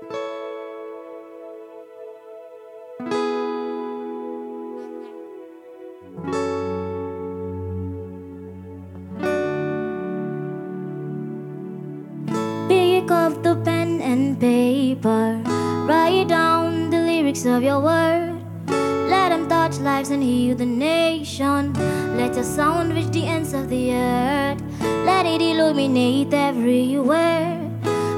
[0.00, 0.08] Pick
[13.10, 15.42] up the pen and paper,
[15.86, 18.40] write down the lyrics of your word.
[18.68, 21.74] Let them touch lives and heal the nation.
[22.16, 24.62] Let your sound reach the ends of the earth.
[25.04, 27.58] Let it illuminate everywhere.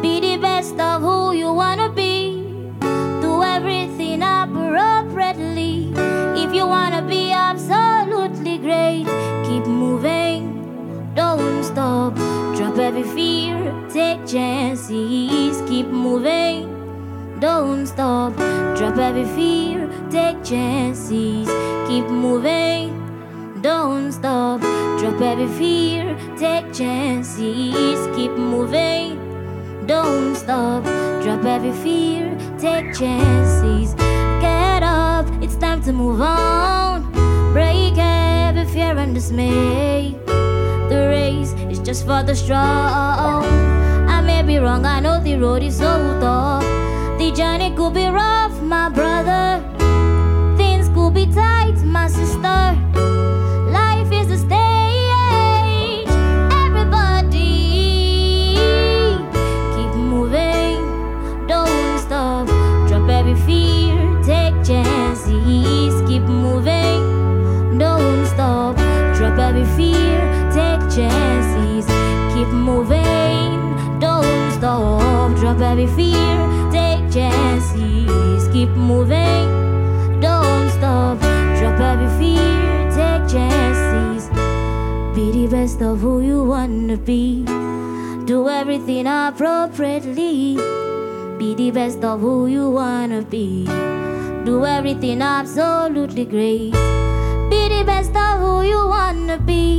[0.00, 1.25] Be the best of who
[12.96, 13.88] every fear.
[13.90, 15.60] Take chances.
[15.68, 17.38] Keep moving.
[17.40, 18.34] Don't stop.
[18.76, 19.88] Drop every fear.
[20.10, 21.46] Take chances.
[21.88, 22.92] Keep moving.
[23.60, 24.60] Don't stop.
[24.98, 26.16] Drop every fear.
[26.38, 28.06] Take chances.
[28.16, 29.18] Keep moving.
[29.86, 30.84] Don't stop.
[31.22, 32.34] Drop every fear.
[32.58, 33.94] Take chances.
[34.40, 35.26] Get up.
[35.42, 37.12] It's time to move on.
[37.52, 40.25] Break every fear and dismay.
[41.26, 43.42] Race is just for the strong.
[44.16, 44.86] I may be wrong.
[44.86, 46.62] I know the road is so tough.
[47.18, 49.60] The journey could be rough, my brother.
[50.56, 52.60] Things could be tight, my sister.
[53.78, 56.12] Life is a stage.
[56.64, 57.40] Everybody,
[59.74, 60.78] keep moving.
[61.48, 62.46] Don't stop.
[62.86, 63.96] Drop every fear.
[64.22, 65.94] Take chances.
[66.08, 67.78] Keep moving.
[67.78, 68.76] Don't stop.
[69.16, 70.35] Drop every fear.
[70.56, 71.84] Take chances.
[72.32, 73.76] Keep moving.
[74.00, 75.36] Don't stop.
[75.36, 76.36] Drop every fear.
[76.72, 78.48] Take chances.
[78.54, 79.50] Keep moving.
[80.20, 81.18] Don't stop.
[81.58, 82.88] Drop every fear.
[82.96, 84.30] Take chances.
[85.14, 87.44] Be the best of who you wanna be.
[88.24, 90.56] Do everything appropriately.
[91.38, 93.66] Be the best of who you wanna be.
[94.46, 96.72] Do everything absolutely great.
[97.50, 99.75] Be the best of who you wanna be.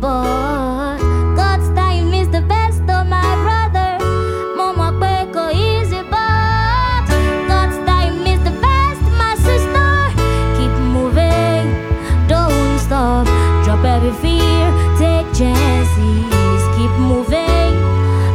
[0.00, 0.98] But
[1.36, 3.98] God's time is the best of my brother.
[4.56, 7.06] Mama Peko easy but
[7.48, 9.92] God's time is the best, my sister.
[10.56, 11.66] Keep moving,
[12.28, 13.26] don't stop.
[13.64, 14.64] Drop every fear,
[14.98, 16.60] take chances.
[16.76, 17.74] Keep moving,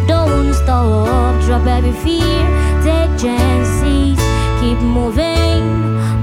[0.08, 1.42] don't stop.
[1.46, 2.42] Drop every fear,
[2.84, 4.18] take chances.
[4.60, 5.64] Keep moving,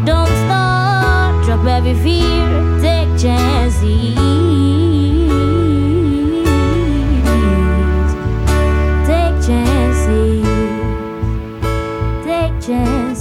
[0.04, 1.44] don't stop.
[1.44, 2.67] Drop every fear,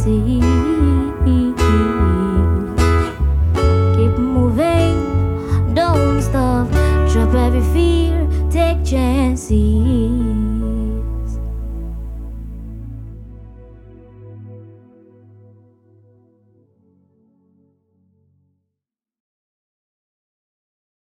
[0.08, 0.16] Keep
[4.18, 4.96] moving,
[5.74, 6.70] don't stop.
[7.12, 10.37] Drop every fear, take chances.